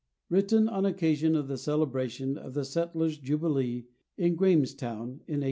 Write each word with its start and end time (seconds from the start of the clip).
_(_Written 0.35 0.67
on 0.67 0.83
occasion 0.83 1.35
of 1.35 1.47
the 1.47 1.59
celebration 1.59 2.35
of 2.35 2.55
the 2.55 2.65
Settlers' 2.65 3.19
Jubilee 3.19 3.85
in 4.17 4.33
Grahamstown, 4.35 4.89
in 4.89 4.97
1870. 4.97 5.37